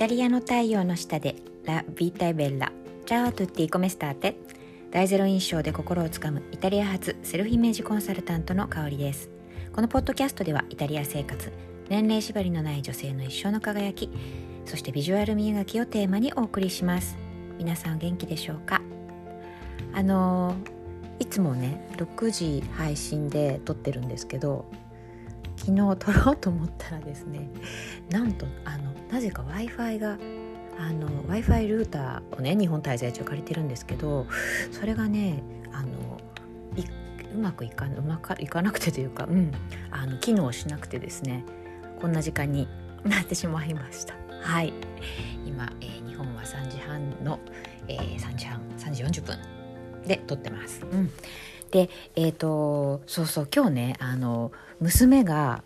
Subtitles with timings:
[0.00, 2.72] タリアの太陽の下でラ・ビータイベッラ
[3.04, 4.34] チャートゥッティコメスターテ。
[4.90, 9.28] 大ゼロ印象で心をつかむイタリア発セルフイメージコンサルタントの香りです。
[9.74, 11.52] このポッドキャストではイタリア生活
[11.90, 14.08] 年齢縛りのない女性の一生の輝き
[14.64, 17.18] そしてビジュアル磨きをテーマにお送りします。
[17.58, 18.80] 皆さん元気でしょうか？
[19.92, 20.56] あの
[21.18, 24.64] いつもね6時配信で撮ってるんですけど
[25.60, 27.50] 昨日撮ろうと思ったらですね
[28.08, 30.18] なんとあのなぜか w i f i が
[30.78, 34.26] w i f i ルーターをね日本滞在中借りてるんですけど
[34.72, 36.18] それがねあの
[37.34, 39.52] うまくいかうまかいかなくてというか、うん、
[39.90, 41.44] あの機能しなくてですね
[42.00, 42.66] こんな時間に
[43.04, 44.14] なってしまいました。
[44.42, 44.72] はい
[45.46, 47.38] 今、えー、日本は3時半の、
[47.88, 49.38] えー、3時半3時40分
[50.06, 50.84] で撮ってます。
[50.90, 51.10] うん、
[51.70, 55.62] でえっ、ー、とそうそう今日ねあの娘が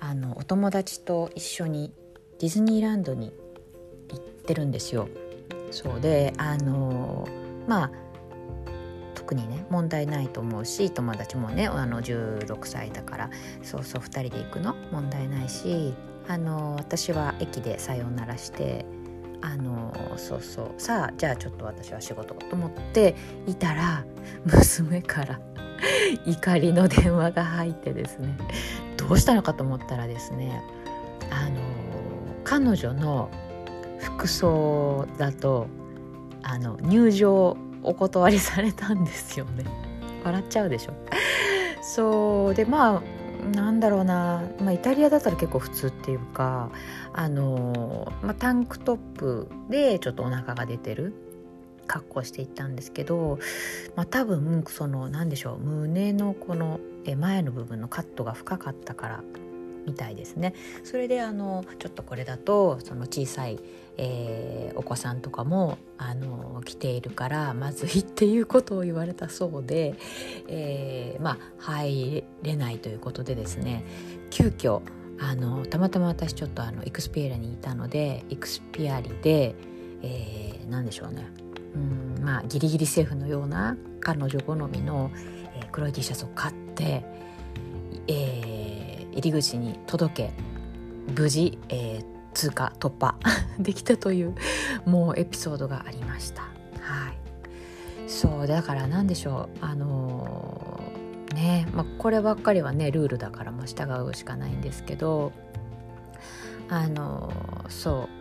[0.00, 1.92] あのお友達と一緒に
[2.38, 3.32] ディズニーランドに
[4.10, 5.08] 行ってるんですよ。
[5.70, 7.28] そうであの
[7.66, 7.90] まあ
[9.14, 13.30] 特にね問題ないと思うし友達もねあの16歳だから
[13.62, 14.74] そうそう2人で行くの？
[14.92, 15.94] 問題ないし
[16.28, 18.84] あの私は駅でさようならして
[19.40, 23.14] あのそうそうさあじゃあちょっと私は仕事と思って
[23.46, 24.04] いたら
[24.44, 25.40] 娘から
[26.24, 28.36] 怒りの電話が入ってですね
[28.96, 30.62] どうしたのかと思ったらですね
[31.30, 31.60] あの
[32.44, 33.30] 彼女の
[34.00, 35.66] 服装だと
[36.42, 39.64] あの入場お断りされたんですよね。
[40.24, 40.92] 笑っちゃうでしょ。
[41.82, 43.02] そうでまあ
[43.54, 46.70] なんだろうな、まあ、イタリアだったら結構普通っていうか
[47.12, 51.14] あの、まあ、タンクトップでちょっとお腹が出てる。
[51.86, 53.38] 格好していったんですけど、
[53.94, 56.80] まあ、多分その何でしょう胸のこの
[57.18, 59.22] 前の部分のカットが深かったから
[59.86, 60.52] みたいですね。
[60.82, 63.60] それであのちょっとこれだとその小さい、
[63.96, 69.94] えー、お子さんとかもあの着ているからまずいっていうことを言われたそうで、
[70.48, 73.84] えー、まあ入れないということでですね
[74.30, 74.82] 急遽
[75.18, 79.54] あのたまたま私ちょっとあのイクスピアリにいたのでイクスピアリで、
[80.02, 81.26] えー、何でしょうね
[81.76, 85.10] うんまあギリギリセーフのような彼女好みの、
[85.54, 87.04] えー、黒い T シャツを買って、
[88.08, 90.32] えー、入り口に届け
[91.14, 93.14] 無事、えー、通過突破
[93.60, 94.34] できたという
[94.86, 96.42] もうエピソードがありました。
[96.80, 105.32] はい、そうだから何でしょうあのー、ね、まあ、こればっかりはねルールだからまあ従うしかないんですけど
[106.68, 107.32] あの、
[107.68, 108.15] そう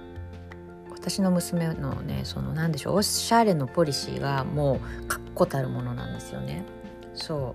[1.05, 6.66] 私の娘のねその何でしょうおしゃれのポリシーがもう確固たるものなんですよね。
[7.13, 7.53] そ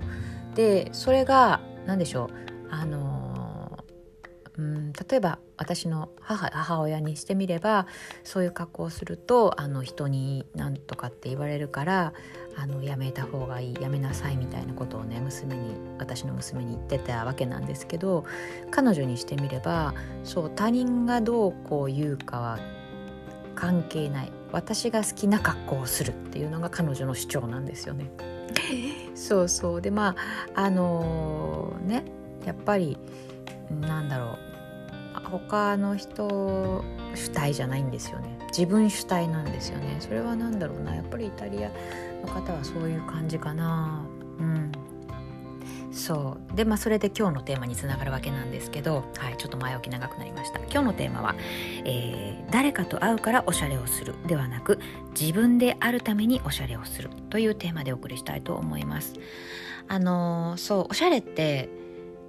[0.53, 2.31] うでそれが何でしょう
[2.71, 3.85] あの
[4.57, 7.89] うん例えば私の母母親にしてみれば
[8.23, 12.13] そういう格好をするとあの人に何とかって言われるから
[12.57, 18.25] あのやめた方がいいやめなさいみたいなことをね娘に私の娘に言ってたわけなんですけど
[18.71, 22.80] 彼女にしてみればそう他人がどうこう言うかは
[23.61, 24.33] 関係ない。
[24.53, 28.11] 私が好きな格好をするっていうのが彼女の主張なんですよね。
[29.15, 29.83] そうそう。
[29.83, 30.17] でま
[30.55, 32.05] ああのー、ね
[32.47, 32.97] やっぱり
[33.71, 34.39] なんだろう。
[35.31, 36.85] 他の人
[37.15, 38.39] 主体じゃないんですよね。
[38.49, 39.97] 自分主体なんですよね。
[40.01, 40.95] それは何だろうな。
[40.95, 41.71] やっぱりイタリア
[42.23, 44.03] の方はそういう感じかな。
[44.39, 44.73] うん
[45.93, 46.57] そう。
[46.57, 50.59] でまあそれで今日のテーマにつながるわけなんですけど、はい、ちょっと前置き長くなりました。
[50.59, 51.35] 今日のテーマは、
[51.85, 54.79] えー、誰かと会うからおしゃれをするではなく
[55.19, 59.15] 自分であるためにおしゃれをするというテーマでお送りしたいと思います。
[59.89, 61.69] あのー、そうおしゃれって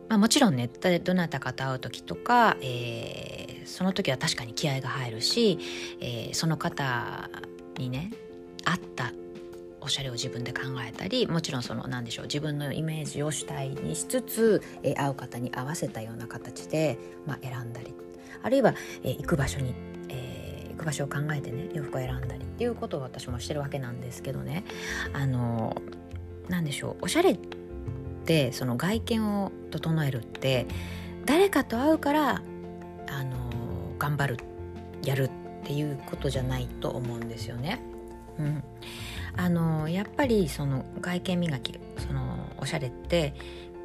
[0.09, 5.57] まあ、もちろんねどなたかと会う時とか、えー、その時は確かに気合が入るし、
[6.01, 7.29] えー、その方
[7.77, 8.11] にね
[8.65, 9.13] 合った
[9.81, 17.93] おしゃれを自分で考えたりもちろんその何でしょう自分のイメージを主体にしつつ、えー、会う方に合わせたような形で、まあ、選んだり
[18.43, 18.73] あるいは、
[19.03, 19.73] えー、行く場所に、
[20.09, 24.63] えー、行く場所を考えてね洋服を選んだりっていうことを私もしてるわけなんですけどね
[25.13, 25.75] あの
[26.47, 27.39] 何でしょうおしゃれっ
[28.25, 30.67] てその外見を整えるって
[31.25, 32.41] 誰かと会うから
[33.09, 34.37] あの頑張る
[35.03, 35.31] やるっ
[35.63, 37.81] ていうことじゃないと思うんですよね。
[38.39, 38.63] うん、
[39.37, 43.33] あのやっぱりその外見磨きそのおしゃれって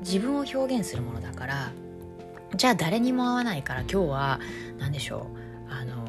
[0.01, 1.73] 自分を表現するものだから
[2.55, 4.41] じゃあ誰にも会わないから今日は
[4.79, 5.27] 何でしょ
[5.69, 6.05] うあの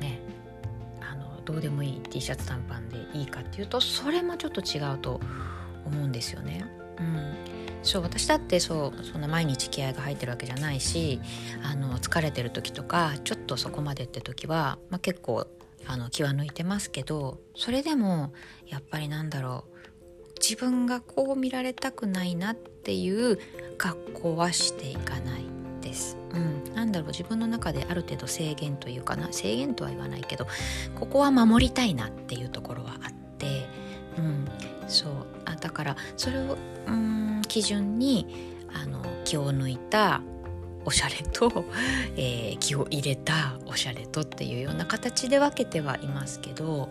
[0.00, 0.20] ね
[1.00, 5.20] あのどうでもいい T シャツ短パンでいいかっていうとそれもちょっと違うと
[5.84, 6.64] 思うんですよね。
[6.98, 7.34] うん、
[7.82, 11.20] そう私だってそうそんな毎日気合が入ってるわけじゃないし
[11.62, 15.46] あの疲れてる時とかちょっとそこまでって時は、まあ、結構
[15.86, 18.32] あの気は抜いてますけどそれでも
[18.66, 19.74] やっぱりなんだろう
[20.40, 23.38] 自分がこう見られたくないなっていう
[23.78, 25.44] 格好はしていかない
[25.80, 26.18] です。
[26.32, 30.46] うん、なんだろう自分の中である程度制限というかな制限とは言わないけど
[30.98, 33.68] ここは守りたいなっていうところはあって、
[34.18, 34.48] うん、
[34.88, 35.12] そう。
[35.44, 40.20] あだからそれをうん基準にあの気を抜いた
[40.84, 41.64] おしゃれと、
[42.16, 46.88] えー、気を入れたおしゃれとっていうような形で分けてはいますけど、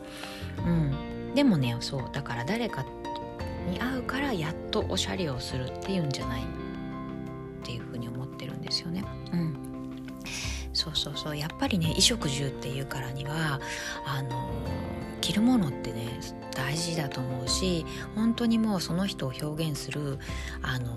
[0.65, 2.85] うん、でもねそうだから誰か
[3.69, 6.45] に会うからやっとおしゃれをするっていうんじゃないっ
[7.63, 9.03] ていうふうに思ってるんですよね。
[9.31, 9.57] うん。
[10.73, 11.37] そうそうそう。
[11.37, 13.61] やっぱりね衣食住っていうからには
[14.05, 14.49] あの
[15.21, 16.19] 着るものってね
[16.55, 17.85] 大事だと思うし
[18.15, 20.19] 本当にもうその人を表現する
[20.61, 20.87] あの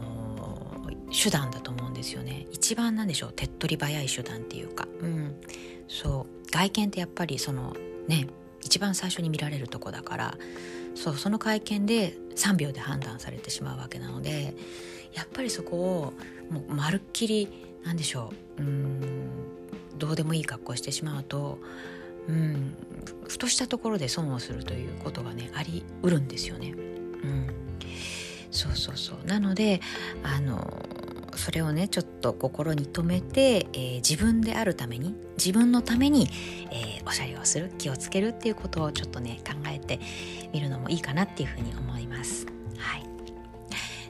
[1.10, 2.46] 手段だと思うんですよね。
[2.50, 3.32] 一番なんでしょう？
[3.32, 4.88] 手っ取り早い手段っていうか。
[5.00, 5.36] うん。
[5.88, 6.50] そう。
[6.50, 7.76] 外見ってやっぱりその
[8.08, 8.28] ね
[8.62, 10.38] 一番最初に見られるとこだから
[10.94, 14.54] そうその会見で3秒で判断されてしまうわけなので
[15.12, 16.12] やっぱりそこを
[16.50, 17.48] もうまるっきり
[17.84, 18.62] なんでしょう？
[18.62, 19.28] うん。
[19.98, 21.58] どうでもいい格好してしまうと
[22.28, 22.74] うん。
[23.28, 26.70] ふとしたところで損をするということがねありうるんですよね。
[26.72, 27.48] うん、
[28.50, 29.26] そうそうそう。
[29.26, 29.80] なので
[30.22, 30.88] あの
[31.36, 36.28] それをねちょっと心に留めて、えー、自分であるために自分のために、
[36.70, 40.00] えー、おしゃれをする気をつけるっていうことをちょっとね考えて
[40.52, 42.46] みるのもいいかなっていうふうに思います。
[42.78, 43.06] はい。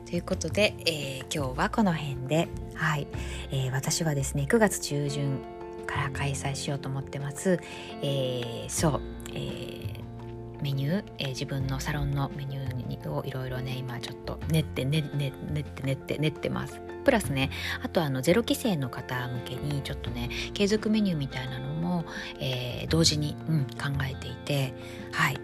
[0.08, 3.06] ということで、えー、今日はこの辺で、はい。
[3.50, 5.40] えー、私はですね9月中旬
[5.86, 7.60] から開催しようと思ってます、
[8.02, 9.00] えー、そう、
[9.32, 12.76] えー、メニュー、えー、自分のサロンのメニュー
[13.12, 15.28] をいろいろね今ちょっと練って練って練
[15.60, 16.95] って練って練ってます。
[17.06, 17.50] プラスね
[17.84, 22.04] あとあのゼロ規制の方向けにちょっとね継続メニューみたいなのも、
[22.40, 24.74] えー、同時に、うん、考えていて
[25.12, 25.38] はい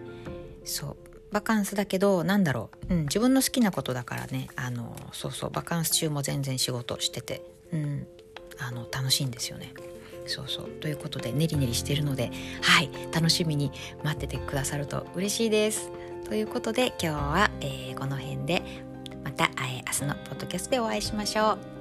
[0.64, 0.96] そう
[1.30, 7.42] バカンスだけどなんだろう、うん、自分の好きなことだからねあのそうそうバカンス中も全然仕事してて、
[7.72, 8.08] うん、
[8.58, 9.72] あの楽しいんですよね。
[10.26, 12.30] そうそうということでねりねりしてるので
[12.60, 13.72] はい楽しみに
[14.04, 15.90] 待っててくださると嬉しいです。
[16.28, 18.62] ということで今日は、えー、この辺で、
[19.66, 21.71] えー、明日のポッドキャストでお会いしましょう。